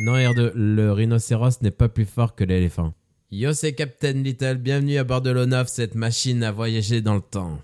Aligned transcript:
Non, 0.00 0.14
R2, 0.14 0.52
le 0.54 0.90
rhinocéros 0.90 1.62
n'est 1.62 1.70
pas 1.70 1.88
plus 1.88 2.04
fort 2.04 2.34
que 2.34 2.42
l'éléphant. 2.42 2.94
Yo, 3.30 3.52
c'est 3.52 3.74
Captain 3.74 4.12
Little, 4.12 4.58
bienvenue 4.58 4.98
à 4.98 5.04
bord 5.04 5.22
de 5.22 5.30
l'O9, 5.30 5.68
cette 5.68 5.94
machine 5.94 6.42
à 6.42 6.50
voyager 6.50 7.00
dans 7.00 7.14
le 7.14 7.20
temps. 7.20 7.60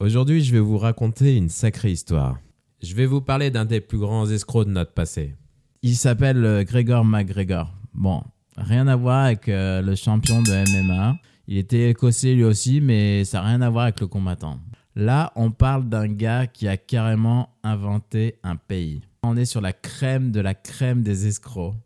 Aujourd'hui, 0.00 0.42
je 0.42 0.50
vais 0.50 0.60
vous 0.60 0.78
raconter 0.78 1.36
une 1.36 1.50
sacrée 1.50 1.92
histoire. 1.92 2.38
Je 2.82 2.94
vais 2.94 3.04
vous 3.04 3.20
parler 3.20 3.50
d'un 3.50 3.66
des 3.66 3.82
plus 3.82 3.98
grands 3.98 4.26
escrocs 4.30 4.66
de 4.66 4.72
notre 4.72 4.92
passé. 4.92 5.34
Il 5.82 5.94
s'appelle 5.94 6.42
euh, 6.42 6.64
Gregor 6.64 7.04
McGregor. 7.04 7.70
Bon, 7.92 8.22
rien 8.56 8.88
à 8.88 8.96
voir 8.96 9.26
avec 9.26 9.46
euh, 9.50 9.82
le 9.82 9.94
champion 9.94 10.40
de 10.40 10.52
MMA. 10.52 11.18
Il 11.48 11.58
était 11.58 11.90
écossais 11.90 12.32
lui 12.32 12.44
aussi, 12.44 12.80
mais 12.80 13.26
ça 13.26 13.42
n'a 13.42 13.48
rien 13.48 13.60
à 13.60 13.68
voir 13.68 13.84
avec 13.84 14.00
le 14.00 14.06
combattant. 14.06 14.58
Là, 14.96 15.32
on 15.36 15.50
parle 15.50 15.86
d'un 15.86 16.08
gars 16.08 16.46
qui 16.46 16.66
a 16.66 16.78
carrément 16.78 17.50
inventé 17.62 18.36
un 18.42 18.56
pays. 18.56 19.02
On 19.24 19.36
est 19.36 19.44
sur 19.44 19.60
la 19.60 19.72
crème 19.72 20.32
de 20.32 20.40
la 20.40 20.52
crème 20.52 21.04
des 21.04 21.28
escrocs, 21.28 21.76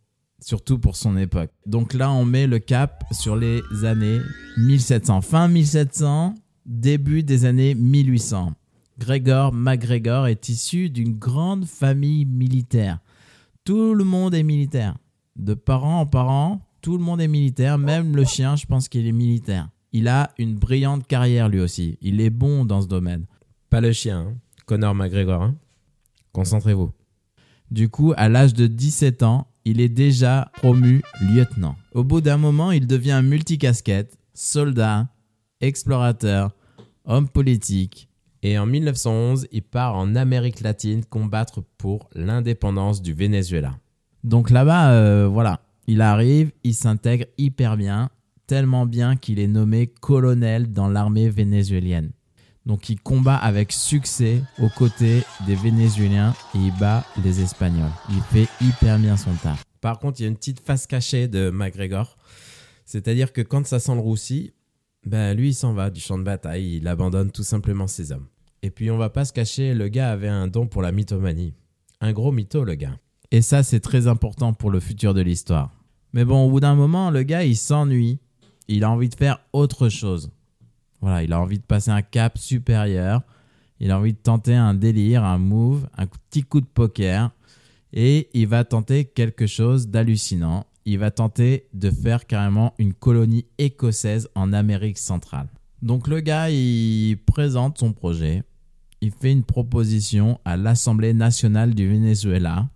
surtout 0.41 0.79
pour 0.79 0.97
son 0.97 1.19
époque. 1.19 1.51
Donc 1.67 1.93
là, 1.93 2.11
on 2.11 2.25
met 2.25 2.47
le 2.47 2.59
cap 2.59 3.05
sur 3.13 3.37
les 3.37 3.61
années 3.85 4.21
1700. 4.57 5.21
Fin 5.21 5.47
1700, 5.47 6.35
début 6.65 7.23
des 7.23 7.45
années 7.45 7.75
1800. 7.75 8.55
Gregor 8.99 9.53
MacGregor 9.53 10.29
est 10.29 10.49
issu 10.49 10.89
d'une 10.89 11.19
grande 11.19 11.67
famille 11.67 12.25
militaire. 12.25 13.01
Tout 13.65 13.93
le 13.93 14.05
monde 14.05 14.33
est 14.35 14.43
militaire. 14.43 14.97
De 15.37 15.53
parents 15.53 16.01
en 16.01 16.07
parents, 16.07 16.63
tout 16.81 16.97
le 16.97 17.05
monde 17.05 17.21
est 17.21 17.29
militaire. 17.29 17.77
Même 17.77 18.17
le 18.17 18.25
chien, 18.25 18.57
je 18.57 18.65
pense 18.65 18.89
qu'il 18.89 19.07
est 19.07 19.13
militaire. 19.13 19.69
Il 19.93 20.09
a 20.09 20.31
une 20.39 20.55
brillante 20.55 21.07
carrière 21.07 21.51
lui 21.51 21.61
aussi. 21.61 21.99
Il 22.01 22.23
est 22.23 22.31
bon 22.31 22.65
dans 22.65 22.81
ce 22.81 22.87
domaine. 22.89 23.27
Pas 23.69 23.83
le 23.83 23.93
chien, 23.93 24.21
hein. 24.21 24.35
Connor 24.65 24.95
McGregor. 24.95 25.43
hein. 25.43 25.55
Concentrez-vous. 26.33 26.93
Du 27.71 27.89
coup, 27.89 28.13
à 28.17 28.29
l'âge 28.29 28.55
de 28.55 28.67
17 28.67 29.23
ans, 29.23 29.49
il 29.65 29.81
est 29.81 29.89
déjà 29.89 30.51
promu 30.55 31.03
lieutenant. 31.21 31.77
Au 31.93 32.05
bout 32.05 32.21
d'un 32.21 32.37
moment, 32.37 32.71
il 32.71 32.87
devient 32.87 33.21
multicasquette, 33.25 34.17
soldat, 34.33 35.09
explorateur, 35.61 36.53
homme 37.05 37.29
politique. 37.29 38.09
Et 38.43 38.59
en 38.59 38.67
1911, 38.67 39.49
il 39.51 39.63
part 39.63 39.97
en 39.97 40.15
Amérique 40.15 40.61
latine 40.61 41.05
combattre 41.05 41.65
pour 41.79 42.09
l'indépendance 42.15 43.03
du 43.03 43.13
Venezuela. 43.13 43.77
Donc 44.23 44.51
là-bas, 44.51 44.93
euh, 44.93 45.27
voilà, 45.27 45.61
il 45.89 46.01
arrive, 46.01 46.53
il 46.63 46.75
s'intègre 46.75 47.27
hyper 47.39 47.77
bien, 47.77 48.11
tellement 48.47 48.87
bien 48.87 49.17
qu'il 49.17 49.41
est 49.41 49.49
nommé 49.49 49.89
colonel 49.89 50.71
dans 50.71 50.89
l'armée 50.89 51.29
vénézuélienne. 51.29 52.11
Donc 52.67 52.91
il 52.91 53.01
combat 53.01 53.37
avec 53.37 53.71
succès 53.71 54.43
aux 54.61 54.69
côtés 54.69 55.23
des 55.47 55.55
Vénézuéliens 55.55 56.35
et 56.55 56.59
il 56.59 56.73
bat 56.79 57.05
les 57.25 57.41
Espagnols. 57.41 57.93
Il 58.11 58.21
fait 58.23 58.49
hyper 58.61 58.99
bien 58.99 59.17
son 59.17 59.33
taf. 59.35 59.65
Par 59.81 60.01
contre, 60.01 60.21
il 60.21 60.25
y 60.25 60.27
a 60.27 60.29
une 60.29 60.37
petite 60.37 60.61
face 60.61 60.89
cachée 60.89 61.29
de 61.29 61.51
McGregor. 61.51 62.17
C'est-à-dire 62.85 63.33
que 63.33 63.41
quand 63.41 63.65
ça 63.67 63.79
sent 63.79 63.95
le 63.95 64.01
roussi, 64.01 64.53
ben 65.05 65.37
lui, 65.37 65.51
il 65.51 65.55
s'en 65.55 65.75
va 65.75 65.91
du 65.91 66.01
champ 66.01 66.19
de 66.19 66.25
bataille. 66.25 66.79
Il 66.79 66.89
abandonne 66.89 67.31
tout 67.31 67.45
simplement 67.45 67.87
ses 67.87 68.11
hommes. 68.11 68.27
Et 68.63 68.71
puis, 68.71 68.91
on 68.91 68.99
va 68.99 69.11
pas 69.11 69.25
se 69.25 69.33
cacher, 69.33 69.75
le 69.75 69.87
gars 69.87 70.11
avait 70.11 70.27
un 70.27 70.49
don 70.49 70.67
pour 70.67 70.83
la 70.83 70.91
mythomanie. 70.91 71.55
Un 72.01 72.13
gros 72.13 72.33
mytho, 72.33 72.65
le 72.65 72.75
gars. 72.75 72.99
Et 73.31 73.43
ça, 73.43 73.63
c'est 73.63 73.81
très 73.81 74.09
important 74.09 74.53
pour 74.55 74.71
le 74.71 74.81
futur 74.81 75.15
de 75.15 75.21
l'histoire. 75.21 75.71
Mais 76.13 76.25
bon, 76.25 76.45
au 76.47 76.51
bout 76.51 76.61
d'un 76.61 76.75
moment, 76.75 77.11
le 77.11 77.23
gars, 77.23 77.45
il 77.45 77.57
s'ennuie. 77.57 78.19
Il 78.67 78.83
a 78.83 78.91
envie 78.91 79.09
de 79.09 79.15
faire 79.15 79.39
autre 79.53 79.89
chose. 79.89 80.31
Voilà, 81.01 81.23
il 81.23 81.33
a 81.33 81.41
envie 81.41 81.59
de 81.59 81.65
passer 81.65 81.91
un 81.91 82.03
cap 82.03 82.39
supérieur. 82.39 83.23
Il 83.81 83.91
a 83.91 83.99
envie 83.99 84.15
de 84.15 84.19
tenter 84.19 84.55
un 84.55 84.75
délire, 84.75 85.25
un 85.25 85.39
move, 85.39 85.89
un 85.97 86.07
petit 86.07 86.43
coup 86.43 86.61
de 86.61 86.67
poker. 86.67 87.31
Et 87.93 88.29
il 88.35 88.47
va 88.47 88.65
tenter 88.65 89.05
quelque 89.05 89.47
chose 89.47 89.89
d'hallucinant. 89.89 90.67
Il 90.85 90.99
va 90.99 91.11
tenter 91.11 91.67
de 91.75 91.91
faire 91.91 92.27
carrément 92.27 92.75
une 92.79 92.95
colonie 92.95 93.47
écossaise 93.59 94.29
en 94.35 94.53
Amérique 94.53 94.99
centrale. 94.99 95.49
Donc 95.83 96.09
le 96.09 96.21
gars, 96.21 96.51
il 96.51 97.19
présente 97.27 97.79
son 97.79 97.93
projet. 97.93 98.43
Il 99.01 99.11
fait 99.11 99.33
une 99.33 99.45
proposition 99.45 100.41
à 100.45 100.57
l'Assemblée 100.57 101.13
nationale 101.13 101.75
du 101.75 101.89
Venezuela 101.89 102.69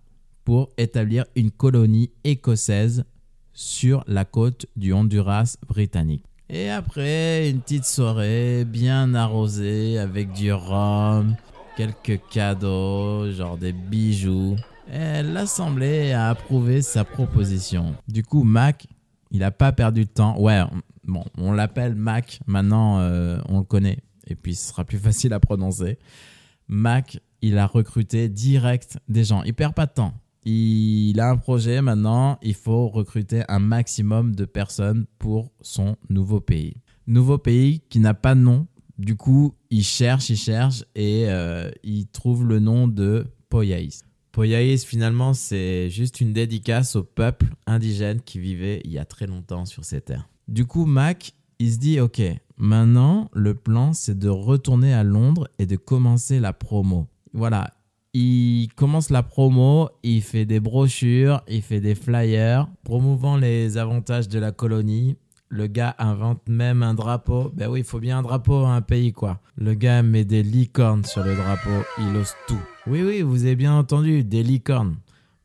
pour 0.43 0.69
établir 0.77 1.25
une 1.35 1.51
colonie 1.51 2.11
écossaise 2.23 3.05
sur 3.53 4.03
la 4.07 4.25
côte 4.25 4.65
du 4.75 4.93
Honduras 4.93 5.57
britannique. 5.67 6.25
Et 6.53 6.69
après, 6.69 7.49
une 7.49 7.61
petite 7.61 7.85
soirée 7.85 8.65
bien 8.65 9.13
arrosée 9.13 9.97
avec 9.97 10.33
du 10.33 10.51
rhum, 10.51 11.37
quelques 11.77 12.19
cadeaux, 12.29 13.31
genre 13.31 13.57
des 13.57 13.71
bijoux. 13.71 14.57
Et 14.91 15.23
L'Assemblée 15.23 16.11
a 16.11 16.27
approuvé 16.27 16.81
sa 16.81 17.05
proposition. 17.05 17.95
Du 18.09 18.23
coup, 18.23 18.43
Mac, 18.43 18.85
il 19.31 19.39
n'a 19.39 19.51
pas 19.51 19.71
perdu 19.71 20.03
de 20.03 20.09
temps. 20.09 20.37
Ouais, 20.41 20.61
bon, 21.05 21.23
on 21.37 21.53
l'appelle 21.53 21.95
Mac, 21.95 22.41
maintenant 22.47 22.99
euh, 22.99 23.39
on 23.47 23.59
le 23.59 23.63
connaît. 23.63 23.99
Et 24.27 24.35
puis 24.35 24.53
ce 24.53 24.71
sera 24.71 24.83
plus 24.83 24.97
facile 24.99 25.31
à 25.31 25.39
prononcer. 25.39 25.99
Mac, 26.67 27.21
il 27.41 27.57
a 27.57 27.65
recruté 27.65 28.27
direct 28.27 28.99
des 29.07 29.23
gens. 29.23 29.41
Il 29.43 29.53
perd 29.53 29.73
pas 29.73 29.85
de 29.85 29.93
temps. 29.93 30.13
Il 30.43 31.19
a 31.19 31.29
un 31.29 31.37
projet 31.37 31.81
maintenant, 31.81 32.39
il 32.41 32.55
faut 32.55 32.87
recruter 32.87 33.43
un 33.47 33.59
maximum 33.59 34.35
de 34.35 34.45
personnes 34.45 35.05
pour 35.19 35.51
son 35.61 35.97
nouveau 36.09 36.39
pays. 36.39 36.77
Nouveau 37.05 37.37
pays 37.37 37.81
qui 37.89 37.99
n'a 37.99 38.13
pas 38.13 38.33
de 38.33 38.41
nom. 38.41 38.67
Du 38.97 39.15
coup, 39.15 39.53
il 39.69 39.83
cherche, 39.83 40.29
il 40.29 40.37
cherche 40.37 40.83
et 40.95 41.25
euh, 41.27 41.69
il 41.83 42.07
trouve 42.07 42.45
le 42.45 42.59
nom 42.59 42.87
de 42.87 43.27
Poyaïs. 43.49 44.03
Poyaïs, 44.31 44.85
finalement, 44.85 45.33
c'est 45.33 45.89
juste 45.89 46.21
une 46.21 46.33
dédicace 46.33 46.95
au 46.95 47.03
peuple 47.03 47.47
indigène 47.67 48.21
qui 48.21 48.39
vivait 48.39 48.81
il 48.85 48.91
y 48.91 48.97
a 48.97 49.05
très 49.05 49.27
longtemps 49.27 49.65
sur 49.65 49.83
ces 49.85 50.01
terres. 50.01 50.29
Du 50.47 50.65
coup, 50.65 50.85
Mac, 50.85 51.33
il 51.59 51.73
se 51.73 51.77
dit, 51.77 51.99
ok, 51.99 52.21
maintenant, 52.57 53.29
le 53.33 53.53
plan, 53.55 53.93
c'est 53.93 54.17
de 54.17 54.29
retourner 54.29 54.93
à 54.93 55.03
Londres 55.03 55.47
et 55.59 55.65
de 55.65 55.75
commencer 55.75 56.39
la 56.39 56.53
promo. 56.53 57.07
Voilà, 57.33 57.71
il 58.13 58.67
commence 58.75 59.09
la 59.09 59.23
promo, 59.23 59.89
il 60.03 60.21
fait 60.21 60.45
des 60.45 60.59
brochures, 60.59 61.41
il 61.47 61.61
fait 61.61 61.79
des 61.79 61.95
flyers, 61.95 62.67
promouvant 62.83 63.37
les 63.37 63.77
avantages 63.77 64.27
de 64.27 64.39
la 64.39 64.51
colonie. 64.51 65.15
Le 65.47 65.67
gars 65.67 65.95
invente 65.99 66.47
même 66.47 66.83
un 66.83 66.93
drapeau. 66.93 67.51
Ben 67.53 67.69
oui, 67.69 67.79
il 67.81 67.85
faut 67.85 67.99
bien 67.99 68.19
un 68.19 68.21
drapeau 68.21 68.63
à 68.65 68.73
un 68.73 68.81
pays, 68.81 69.11
quoi. 69.11 69.39
Le 69.55 69.73
gars 69.73 70.01
met 70.01 70.25
des 70.25 70.43
licornes 70.43 71.05
sur 71.05 71.23
le 71.23 71.35
drapeau, 71.35 71.85
il 71.99 72.15
ose 72.15 72.33
tout. 72.47 72.61
Oui, 72.87 73.01
oui, 73.03 73.21
vous 73.21 73.45
avez 73.45 73.55
bien 73.55 73.73
entendu, 73.73 74.23
des 74.23 74.43
licornes. 74.43 74.95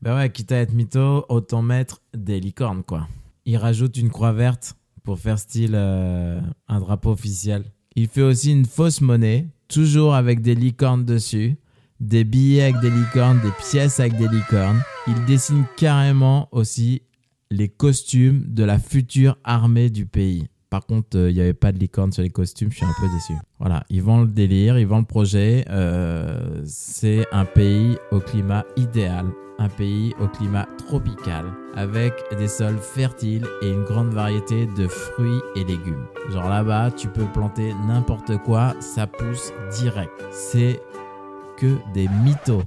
Ben 0.01 0.15
ouais, 0.15 0.29
quitte 0.29 0.51
à 0.51 0.57
être 0.57 0.73
mytho, 0.73 1.25
autant 1.29 1.61
mettre 1.61 2.01
des 2.15 2.39
licornes, 2.39 2.83
quoi. 2.83 3.07
Il 3.45 3.57
rajoute 3.57 3.97
une 3.97 4.09
croix 4.09 4.33
verte 4.33 4.75
pour 5.03 5.19
faire 5.19 5.39
style 5.39 5.71
euh, 5.73 6.41
un 6.67 6.79
drapeau 6.79 7.11
officiel. 7.11 7.63
Il 7.95 8.07
fait 8.07 8.21
aussi 8.21 8.51
une 8.51 8.65
fausse 8.65 9.01
monnaie, 9.01 9.47
toujours 9.67 10.13
avec 10.13 10.41
des 10.41 10.53
licornes 10.53 11.05
dessus, 11.05 11.57
des 11.99 12.23
billets 12.23 12.63
avec 12.63 12.79
des 12.81 12.89
licornes, 12.89 13.39
des 13.41 13.51
pièces 13.51 13.99
avec 13.99 14.17
des 14.17 14.27
licornes. 14.27 14.81
Il 15.07 15.25
dessine 15.25 15.65
carrément 15.77 16.49
aussi 16.51 17.01
les 17.49 17.69
costumes 17.69 18.43
de 18.47 18.63
la 18.63 18.79
future 18.79 19.37
armée 19.43 19.89
du 19.89 20.05
pays. 20.05 20.47
Par 20.69 20.85
contre, 20.85 21.17
euh, 21.17 21.29
il 21.29 21.35
n'y 21.35 21.41
avait 21.41 21.53
pas 21.53 21.71
de 21.71 21.79
licorne 21.79 22.11
sur 22.11 22.23
les 22.23 22.29
costumes, 22.29 22.71
je 22.71 22.77
suis 22.77 22.85
un 22.85 22.93
peu 22.99 23.07
déçu. 23.13 23.33
Voilà, 23.59 23.83
ils 23.89 24.01
vendent 24.01 24.27
le 24.27 24.33
délire, 24.33 24.77
ils 24.77 24.85
vendent 24.85 25.03
le 25.03 25.07
projet. 25.07 25.63
Euh, 25.69 26.61
c'est 26.65 27.25
un 27.31 27.45
pays 27.45 27.97
au 28.11 28.19
climat 28.19 28.65
idéal, 28.75 29.27
un 29.59 29.69
pays 29.69 30.13
au 30.19 30.27
climat 30.27 30.67
tropical, 30.77 31.45
avec 31.75 32.13
des 32.37 32.49
sols 32.49 32.79
fertiles 32.79 33.47
et 33.61 33.69
une 33.69 33.85
grande 33.85 34.09
variété 34.09 34.67
de 34.77 34.87
fruits 34.89 35.39
et 35.55 35.63
légumes. 35.63 36.05
Genre 36.31 36.49
là-bas, 36.49 36.91
tu 36.91 37.07
peux 37.07 37.25
planter 37.33 37.73
n'importe 37.87 38.37
quoi, 38.43 38.75
ça 38.81 39.07
pousse 39.07 39.53
direct. 39.79 40.11
C'est 40.31 40.81
que 41.57 41.77
des 41.93 42.07
mythos. 42.07 42.63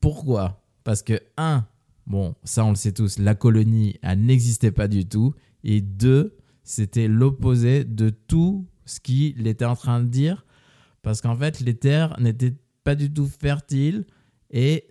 Pourquoi? 0.00 0.64
Parce 0.82 1.02
que, 1.02 1.20
un, 1.36 1.66
bon, 2.06 2.34
ça 2.42 2.64
on 2.64 2.70
le 2.70 2.76
sait 2.76 2.92
tous, 2.92 3.18
la 3.18 3.34
colonie, 3.34 3.96
elle 4.02 4.24
n'existait 4.24 4.72
pas 4.72 4.88
du 4.88 5.06
tout. 5.06 5.34
Et 5.62 5.82
deux, 5.82 6.38
c'était 6.64 7.06
l'opposé 7.06 7.84
de 7.84 8.08
tout 8.08 8.66
ce 8.86 8.98
qu'il 8.98 9.46
était 9.46 9.66
en 9.66 9.76
train 9.76 10.00
de 10.00 10.08
dire. 10.08 10.46
Parce 11.02 11.20
qu'en 11.20 11.36
fait, 11.36 11.60
les 11.60 11.74
terres 11.74 12.18
n'étaient 12.18 12.56
pas 12.82 12.94
du 12.94 13.12
tout 13.12 13.26
fertiles 13.26 14.06
et 14.50 14.88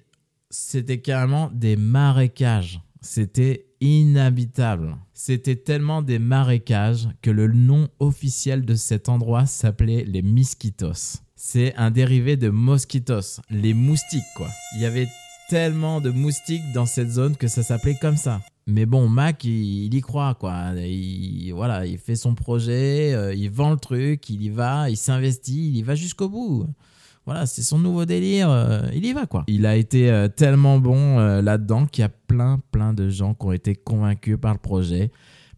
c'était 0.52 1.02
carrément 1.02 1.50
des 1.52 1.76
marécages. 1.76 2.82
C'était 3.02 3.66
inhabitable. 3.82 4.96
C'était 5.14 5.56
tellement 5.56 6.04
des 6.04 6.20
marécages 6.20 7.10
que 7.22 7.32
le 7.32 7.48
nom 7.48 7.90
officiel 8.00 8.64
de 8.64 8.76
cet 8.76 9.10
endroit 9.10 9.48
s'appelait 9.48 10.04
les 10.04 10.22
Misquitos. 10.22 11.24
C'est 11.42 11.74
un 11.78 11.90
dérivé 11.90 12.36
de 12.36 12.50
mosquitos, 12.50 13.40
les 13.50 13.74
moustiques 13.74 14.22
quoi. 14.36 14.50
Il 14.76 14.82
y 14.82 14.86
avait 14.86 15.08
tellement 15.48 16.02
de 16.02 16.10
moustiques 16.10 16.74
dans 16.74 16.86
cette 16.86 17.10
zone 17.10 17.38
que 17.38 17.48
ça 17.48 17.64
s'appelait 17.64 17.96
comme 17.96 18.18
ça. 18.18 18.42
Mais 18.68 18.86
bon, 18.86 19.08
Mac, 19.08 19.46
il, 19.46 19.86
il 19.86 19.96
y 19.96 20.02
croit 20.02 20.36
quoi. 20.36 20.74
Il, 20.76 21.54
voilà, 21.54 21.86
il 21.86 21.98
fait 21.98 22.18
son 22.18 22.36
projet, 22.36 23.14
euh, 23.14 23.34
il 23.34 23.50
vend 23.50 23.72
le 23.72 23.78
truc, 23.78 24.30
il 24.30 24.44
y 24.44 24.50
va, 24.50 24.90
il 24.90 24.98
s'investit, 24.98 25.70
il 25.70 25.78
y 25.78 25.82
va 25.82 25.96
jusqu'au 25.96 26.28
bout. 26.28 26.68
Voilà, 27.26 27.46
c'est 27.46 27.64
son 27.64 27.80
nouveau 27.80 28.04
délire, 28.04 28.52
euh, 28.52 28.82
il 28.94 29.06
y 29.06 29.14
va 29.14 29.26
quoi. 29.26 29.46
Il 29.48 29.66
a 29.66 29.78
été 29.78 30.12
euh, 30.12 30.28
tellement 30.28 30.78
bon 30.78 31.20
là-dedans 31.20 31.86
qu'il 31.86 32.02
y 32.02 32.06
a 32.06 32.10
plein, 32.10 32.60
plein 32.74 32.94
de 32.94 33.08
gens 33.08 33.34
qui 33.34 33.46
ont 33.46 33.54
été 33.54 33.76
convaincus 33.76 34.38
par 34.42 34.52
le 34.52 34.60
projet, 34.60 35.10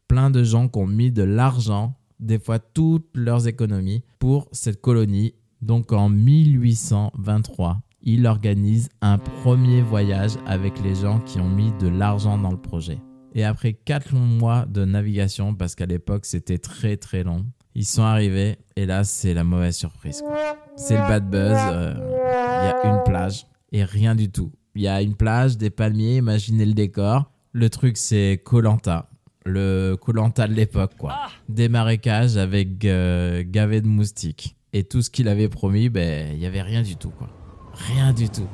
plein 0.07 0.30
de 0.30 0.44
gens 0.44 0.68
qui 0.68 0.77
ont 0.77 0.86
mis 0.86 1.10
de 1.10 1.24
l'argent, 1.24 1.95
des 2.19 2.38
fois 2.38 2.60
toutes 2.60 3.10
leurs 3.16 3.48
économies, 3.48 4.04
pour 4.19 4.48
cette 4.51 4.80
colonie. 4.80 5.34
Donc 5.62 5.92
en 5.92 6.10
1823, 6.10 7.81
il 8.04 8.25
organise 8.25 8.90
un 9.02 9.18
premier 9.18 9.81
voyage 9.81 10.31
avec 10.48 10.81
les 10.84 10.96
gens 10.96 11.19
qui 11.19 11.40
ont 11.40 11.50
mis 11.50 11.72
de 11.80 11.88
l'argent 11.88 12.38
dans 12.38 12.52
le 12.52 12.58
projet. 12.58 12.98
Et 13.34 13.44
après 13.44 13.74
4 13.74 14.13
longs 14.13 14.19
mois 14.19 14.66
de 14.66 14.84
navigation, 14.86 15.54
parce 15.54 15.75
qu'à 15.75 15.86
l'époque 15.86 16.25
c'était 16.25 16.58
très 16.58 16.98
très 16.98 17.24
long, 17.24 17.46
ils 17.75 17.86
sont 17.86 18.02
arrivés 18.04 18.58
et 18.75 18.86
là 18.86 19.04
c'est 19.04 19.34
la 19.34 19.44
mauvaise 19.44 19.78
surprise. 19.78 20.24
C'est 20.75 20.96
le 20.96 21.02
bad 21.08 21.30
buzz. 21.30 21.58
euh, 21.72 21.94
Il 21.96 22.88
y 22.88 22.90
a 22.90 22.94
une 22.98 23.04
plage 23.04 23.46
et 23.72 23.84
rien 23.84 24.16
du 24.16 24.30
tout. 24.30 24.52
Il 24.75 24.81
y 24.81 24.88
a 24.88 25.02
une 25.02 25.16
plage, 25.16 25.58
des 25.58 25.69
palmiers, 25.69 26.18
imaginez 26.18 26.66
le 26.66 26.74
décor. 26.74 27.31
Le 27.54 27.69
truc 27.69 27.98
c'est 27.98 28.42
Colanta, 28.44 29.10
le 29.46 29.96
Colanta 29.96 30.48
de 30.48 30.54
l'époque 30.54 30.94
quoi. 30.98 31.16
Des 31.48 31.69
marécages 31.69 32.36
avec 32.38 32.84
euh, 32.86 33.44
de 33.44 33.88
moustiques. 33.88 34.56
Et 34.73 34.83
tout 34.83 35.01
ce 35.01 35.09
qu'il 35.09 35.27
avait 35.27 35.50
promis, 35.50 35.89
ben 35.89 36.33
il 36.33 36.39
y 36.39 36.45
avait 36.45 36.62
rien 36.62 36.81
du 36.81 36.95
tout 36.95 37.09
quoi. 37.12 37.29
Rien 37.73 38.13
du 38.13 38.29
tout. 38.29 38.47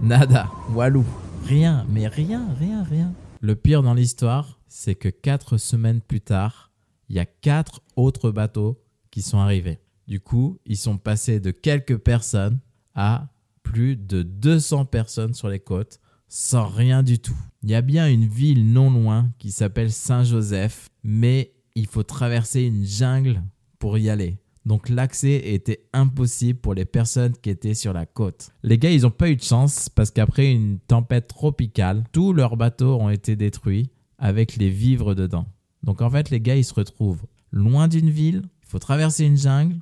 Nada, 0.00 0.50
Walou. 0.74 1.04
Rien, 1.44 1.86
mais 1.88 2.08
rien, 2.08 2.48
rien, 2.58 2.82
rien. 2.82 3.12
Le 3.40 3.54
pire 3.54 3.82
dans 3.82 3.94
l'histoire, 3.94 4.60
c'est 4.68 4.94
que 4.94 5.08
quatre 5.08 5.56
semaines 5.56 6.00
plus 6.00 6.20
tard, 6.20 6.70
il 7.08 7.16
y 7.16 7.20
a 7.20 7.26
quatre 7.26 7.82
autres 7.96 8.30
bateaux 8.30 8.82
qui 9.10 9.22
sont 9.22 9.38
arrivés. 9.38 9.78
Du 10.06 10.20
coup, 10.20 10.58
ils 10.66 10.76
sont 10.76 10.98
passés 10.98 11.40
de 11.40 11.50
quelques 11.50 11.98
personnes 11.98 12.60
à 12.94 13.28
plus 13.62 13.96
de 13.96 14.22
200 14.22 14.86
personnes 14.86 15.34
sur 15.34 15.48
les 15.48 15.60
côtes 15.60 16.00
sans 16.28 16.66
rien 16.66 17.02
du 17.02 17.18
tout. 17.18 17.36
Il 17.62 17.70
y 17.70 17.74
a 17.74 17.80
bien 17.80 18.08
une 18.08 18.26
ville 18.26 18.70
non 18.72 18.90
loin 18.90 19.30
qui 19.38 19.50
s'appelle 19.50 19.90
Saint-Joseph, 19.90 20.90
mais 21.02 21.54
il 21.74 21.86
faut 21.86 22.02
traverser 22.02 22.62
une 22.62 22.84
jungle 22.84 23.42
pour 23.78 23.98
y 23.98 24.10
aller. 24.10 24.38
Donc 24.68 24.90
l'accès 24.90 25.54
était 25.54 25.88
impossible 25.94 26.60
pour 26.60 26.74
les 26.74 26.84
personnes 26.84 27.32
qui 27.32 27.48
étaient 27.48 27.72
sur 27.72 27.94
la 27.94 28.04
côte. 28.04 28.50
Les 28.62 28.76
gars, 28.76 28.90
ils 28.90 29.00
n'ont 29.00 29.10
pas 29.10 29.30
eu 29.30 29.36
de 29.36 29.42
chance 29.42 29.88
parce 29.88 30.10
qu'après 30.10 30.52
une 30.52 30.78
tempête 30.78 31.26
tropicale, 31.26 32.04
tous 32.12 32.34
leurs 32.34 32.58
bateaux 32.58 33.00
ont 33.00 33.08
été 33.08 33.34
détruits 33.34 33.88
avec 34.18 34.56
les 34.56 34.68
vivres 34.68 35.14
dedans. 35.14 35.46
Donc 35.84 36.02
en 36.02 36.10
fait, 36.10 36.28
les 36.28 36.42
gars, 36.42 36.54
ils 36.54 36.66
se 36.66 36.74
retrouvent 36.74 37.24
loin 37.50 37.88
d'une 37.88 38.10
ville, 38.10 38.42
il 38.62 38.68
faut 38.68 38.78
traverser 38.78 39.24
une 39.24 39.38
jungle, 39.38 39.76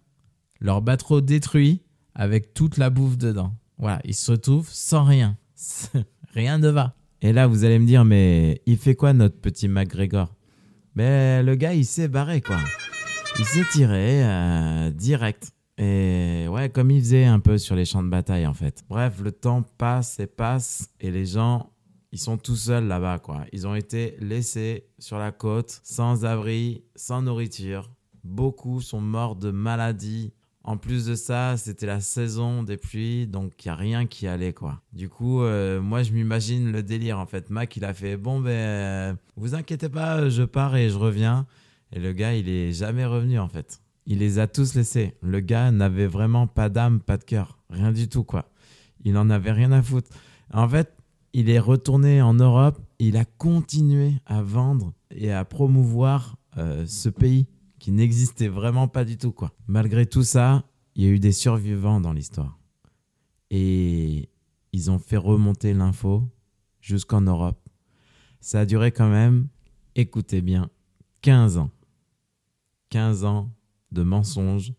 leur 0.60 0.82
bateau 0.82 1.20
détruit 1.20 1.82
avec 2.14 2.54
toute 2.54 2.76
la 2.76 2.88
bouffe 2.88 3.18
dedans. 3.18 3.54
Voilà, 3.78 4.00
ils 4.04 4.14
se 4.14 4.30
retrouvent 4.30 4.70
sans 4.70 5.02
rien. 5.02 5.36
rien 6.32 6.58
ne 6.58 6.68
va. 6.68 6.94
Et 7.22 7.32
là, 7.32 7.48
vous 7.48 7.64
allez 7.64 7.80
me 7.80 7.86
dire, 7.86 8.04
mais 8.04 8.62
il 8.66 8.76
fait 8.76 8.94
quoi 8.94 9.14
notre 9.14 9.40
petit 9.40 9.66
McGregor 9.66 10.32
Mais 10.94 11.42
le 11.42 11.56
gars, 11.56 11.74
il 11.74 11.84
s'est 11.84 12.06
barré 12.06 12.40
quoi. 12.40 12.58
Il 13.38 13.44
s'est 13.44 13.64
tiré 13.70 14.22
direct. 14.92 15.52
Et 15.78 16.46
ouais, 16.48 16.70
comme 16.70 16.90
il 16.90 17.00
faisait 17.00 17.26
un 17.26 17.38
peu 17.38 17.58
sur 17.58 17.76
les 17.76 17.84
champs 17.84 18.02
de 18.02 18.08
bataille 18.08 18.46
en 18.46 18.54
fait. 18.54 18.82
Bref, 18.88 19.20
le 19.20 19.30
temps 19.30 19.62
passe 19.76 20.18
et 20.20 20.26
passe 20.26 20.88
et 21.00 21.10
les 21.10 21.26
gens, 21.26 21.70
ils 22.12 22.18
sont 22.18 22.38
tout 22.38 22.56
seuls 22.56 22.86
là-bas 22.86 23.18
quoi. 23.18 23.44
Ils 23.52 23.66
ont 23.66 23.74
été 23.74 24.16
laissés 24.20 24.86
sur 24.98 25.18
la 25.18 25.32
côte, 25.32 25.80
sans 25.84 26.24
abri, 26.24 26.84
sans 26.94 27.20
nourriture. 27.20 27.90
Beaucoup 28.24 28.80
sont 28.80 29.02
morts 29.02 29.36
de 29.36 29.50
maladies. 29.50 30.32
En 30.64 30.78
plus 30.78 31.06
de 31.06 31.14
ça, 31.14 31.56
c'était 31.56 31.86
la 31.86 32.00
saison 32.00 32.64
des 32.64 32.76
pluies, 32.76 33.28
donc 33.28 33.52
il 33.64 33.68
n'y 33.68 33.72
a 33.72 33.76
rien 33.76 34.06
qui 34.06 34.26
allait 34.26 34.52
quoi. 34.52 34.80
Du 34.92 35.08
coup, 35.08 35.42
euh, 35.42 35.80
moi 35.80 36.02
je 36.02 36.12
m'imagine 36.12 36.72
le 36.72 36.82
délire 36.82 37.18
en 37.18 37.26
fait. 37.26 37.50
Mac, 37.50 37.76
il 37.76 37.84
a 37.84 37.92
fait 37.92 38.16
bon 38.16 38.40
ben, 38.40 38.50
euh, 38.50 39.14
vous 39.36 39.54
inquiétez 39.54 39.90
pas, 39.90 40.28
je 40.30 40.42
pars 40.42 40.74
et 40.74 40.88
je 40.88 40.96
reviens. 40.96 41.46
Et 41.96 41.98
le 41.98 42.12
gars, 42.12 42.34
il 42.34 42.50
est 42.50 42.72
jamais 42.72 43.06
revenu 43.06 43.38
en 43.38 43.48
fait. 43.48 43.80
Il 44.04 44.18
les 44.18 44.38
a 44.38 44.46
tous 44.46 44.74
laissés. 44.74 45.14
Le 45.22 45.40
gars 45.40 45.70
n'avait 45.70 46.06
vraiment 46.06 46.46
pas 46.46 46.68
d'âme, 46.68 47.00
pas 47.00 47.16
de 47.16 47.24
cœur, 47.24 47.58
rien 47.70 47.90
du 47.90 48.06
tout 48.06 48.22
quoi. 48.22 48.50
Il 49.02 49.16
en 49.16 49.30
avait 49.30 49.50
rien 49.50 49.72
à 49.72 49.82
foutre. 49.82 50.10
En 50.52 50.68
fait, 50.68 50.94
il 51.32 51.48
est 51.48 51.58
retourné 51.58 52.20
en 52.20 52.34
Europe. 52.34 52.78
Il 52.98 53.16
a 53.16 53.24
continué 53.24 54.12
à 54.26 54.42
vendre 54.42 54.92
et 55.10 55.32
à 55.32 55.46
promouvoir 55.46 56.36
euh, 56.58 56.84
ce 56.86 57.08
pays 57.08 57.46
qui 57.78 57.92
n'existait 57.92 58.48
vraiment 58.48 58.88
pas 58.88 59.06
du 59.06 59.16
tout 59.16 59.32
quoi. 59.32 59.52
Malgré 59.66 60.04
tout 60.04 60.22
ça, 60.22 60.64
il 60.96 61.04
y 61.04 61.06
a 61.08 61.10
eu 61.10 61.18
des 61.18 61.32
survivants 61.32 62.02
dans 62.02 62.12
l'histoire. 62.12 62.58
Et 63.50 64.28
ils 64.74 64.90
ont 64.90 64.98
fait 64.98 65.16
remonter 65.16 65.72
l'info 65.72 66.24
jusqu'en 66.78 67.22
Europe. 67.22 67.70
Ça 68.40 68.60
a 68.60 68.66
duré 68.66 68.92
quand 68.92 69.08
même, 69.08 69.48
écoutez 69.94 70.42
bien, 70.42 70.68
15 71.22 71.56
ans. 71.56 71.70
15 72.96 73.24
ans 73.24 73.50
de 73.92 74.02
mensonges. 74.02 74.72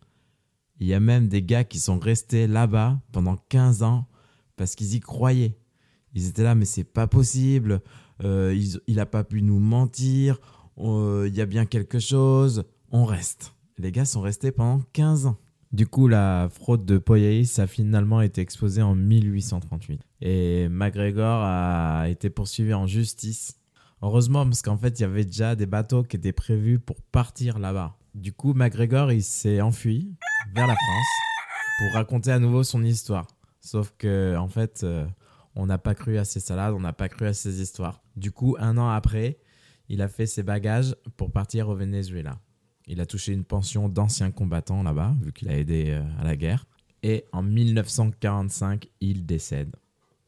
Il 0.79 0.87
y 0.87 0.95
a 0.95 0.99
même 0.99 1.27
des 1.27 1.43
gars 1.43 1.63
qui 1.63 1.79
sont 1.79 1.99
restés 1.99 2.47
là-bas 2.47 2.99
pendant 3.11 3.37
15 3.49 3.83
ans 3.83 4.07
parce 4.55 4.73
qu'ils 4.73 4.95
y 4.95 4.99
croyaient. 4.99 5.55
Ils 6.15 6.27
étaient 6.27 6.41
là, 6.41 6.55
mais 6.55 6.65
c'est 6.65 6.83
pas 6.83 7.05
possible. 7.05 7.79
Euh, 8.23 8.59
il 8.87 8.99
a 8.99 9.05
pas 9.05 9.23
pu 9.23 9.43
nous 9.43 9.59
mentir. 9.59 10.39
Euh, 10.79 11.27
Il 11.27 11.35
y 11.35 11.41
a 11.41 11.45
bien 11.45 11.67
quelque 11.67 11.99
chose. 11.99 12.65
On 12.89 13.05
reste. 13.05 13.53
Les 13.77 13.91
gars 13.91 14.05
sont 14.05 14.21
restés 14.21 14.51
pendant 14.51 14.81
15 14.93 15.27
ans. 15.27 15.37
Du 15.71 15.85
coup, 15.85 16.07
la 16.07 16.49
fraude 16.51 16.85
de 16.85 16.97
Poyaïs 16.97 17.59
a 17.59 17.67
finalement 17.67 18.21
été 18.21 18.41
exposée 18.41 18.81
en 18.81 18.95
1838. 18.95 20.01
Et 20.21 20.69
McGregor 20.69 21.43
a 21.43 22.09
été 22.09 22.31
poursuivi 22.31 22.73
en 22.73 22.87
justice. 22.87 23.59
Heureusement, 24.01 24.43
parce 24.43 24.63
qu'en 24.63 24.77
fait, 24.77 24.99
il 24.99 25.03
y 25.03 25.05
avait 25.05 25.25
déjà 25.25 25.55
des 25.55 25.67
bateaux 25.67 26.01
qui 26.01 26.15
étaient 26.15 26.31
prévus 26.31 26.79
pour 26.79 26.99
partir 27.03 27.59
là-bas. 27.59 27.96
Du 28.17 28.33
coup, 28.33 28.55
McGregor, 28.55 29.11
il 29.11 29.21
s'est 29.21 29.61
enfui 29.61 30.11
vers 30.55 30.65
la 30.65 30.73
France 30.73 31.07
pour 31.77 31.93
raconter 31.93 32.31
à 32.31 32.39
nouveau 32.39 32.63
son 32.63 32.83
histoire. 32.83 33.27
Sauf 33.61 33.93
que, 33.95 34.35
en 34.35 34.47
fait, 34.47 34.81
euh, 34.83 35.05
on 35.53 35.67
n'a 35.67 35.77
pas 35.77 35.93
cru 35.93 36.17
à 36.17 36.25
ses 36.25 36.39
salades, 36.39 36.73
on 36.73 36.79
n'a 36.79 36.93
pas 36.93 37.09
cru 37.09 37.27
à 37.27 37.33
ses 37.33 37.61
histoires. 37.61 38.01
Du 38.15 38.31
coup, 38.31 38.55
un 38.59 38.79
an 38.79 38.89
après, 38.89 39.37
il 39.87 40.01
a 40.01 40.07
fait 40.07 40.25
ses 40.25 40.41
bagages 40.41 40.95
pour 41.15 41.31
partir 41.31 41.69
au 41.69 41.75
Venezuela. 41.75 42.39
Il 42.87 43.01
a 43.01 43.05
touché 43.05 43.33
une 43.33 43.43
pension 43.43 43.87
d'ancien 43.87 44.31
combattant 44.31 44.81
là-bas, 44.81 45.13
vu 45.21 45.31
qu'il 45.31 45.49
a 45.49 45.55
aidé 45.55 45.89
euh, 45.89 46.01
à 46.19 46.23
la 46.23 46.35
guerre. 46.35 46.65
Et 47.03 47.25
en 47.33 47.43
1945, 47.43 48.87
il 48.99 49.27
décède. 49.27 49.75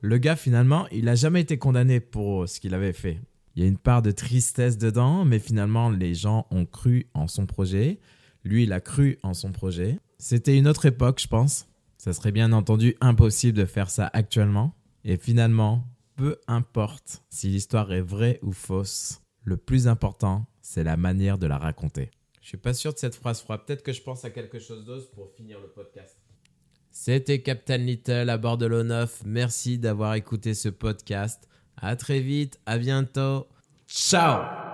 Le 0.02 0.20
gars, 0.20 0.36
finalement, 0.36 0.88
il 0.92 1.06
n'a 1.06 1.16
jamais 1.16 1.42
été 1.42 1.58
condamné 1.58 2.00
pour 2.00 2.48
ce 2.48 2.60
qu'il 2.60 2.76
avait 2.76 2.94
fait. 2.94 3.20
Il 3.56 3.64
y 3.64 3.66
a 3.66 3.68
une 3.68 3.78
part 3.78 4.02
de 4.02 4.12
tristesse 4.12 4.78
dedans, 4.78 5.26
mais 5.26 5.40
finalement, 5.40 5.90
les 5.90 6.14
gens 6.14 6.48
ont 6.52 6.66
cru 6.66 7.08
en 7.14 7.28
son 7.28 7.46
projet. 7.46 8.00
Lui, 8.44 8.64
il 8.64 8.74
a 8.74 8.80
cru 8.80 9.20
en 9.24 9.34
son 9.34 9.52
projet. 9.52 10.00
C'était 10.18 10.58
une 10.58 10.68
autre 10.68 10.86
époque, 10.86 11.20
je 11.22 11.28
pense. 11.28 11.68
Ça 11.98 12.14
serait 12.14 12.32
bien 12.32 12.54
entendu 12.54 12.96
impossible 13.02 13.58
de 13.58 13.66
faire 13.66 13.90
ça 13.90 14.10
actuellement. 14.14 14.74
Et 15.04 15.18
finalement, 15.18 15.86
peu 16.16 16.38
importe 16.48 17.24
si 17.30 17.50
l'histoire 17.50 17.92
est 17.92 18.02
vraie 18.02 18.40
ou 18.42 18.52
fausse, 18.52 19.22
le 19.44 19.58
plus 19.58 19.88
important, 19.88 20.46
c'est 20.62 20.84
la 20.84 20.98
manière 20.98 21.38
de 21.38 21.48
la 21.48 21.58
raconter. 21.58 22.12
Je 22.42 22.48
suis 22.48 22.58
pas 22.58 22.74
sûr 22.74 22.94
de 22.94 23.00
cette 23.00 23.16
phrase 23.16 23.42
froide. 23.42 23.62
Peut-être 23.66 23.84
que 23.84 23.94
je 23.94 24.02
pense 24.02 24.26
à 24.26 24.30
quelque 24.30 24.60
chose 24.60 24.86
d'autre 24.86 25.10
pour 25.12 25.32
finir 25.32 25.60
le 25.60 25.68
podcast. 25.68 26.18
C'était 26.92 27.42
Captain 27.42 27.78
Little 27.78 28.30
à 28.30 28.38
bord 28.38 28.58
de 28.58 28.66
l'eau 28.66 28.84
9. 28.84 29.24
Merci 29.26 29.78
d'avoir 29.78 30.16
écouté 30.16 30.54
ce 30.54 30.70
podcast. 30.70 31.48
À 31.82 31.96
très 31.96 32.20
vite, 32.20 32.60
à 32.66 32.78
bientôt. 32.78 33.48
Ciao 33.88 34.69